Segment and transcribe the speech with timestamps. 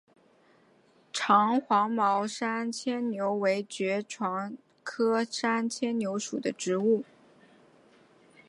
[1.13, 7.03] 长黄毛山牵牛为爵床科山牵牛属的植物。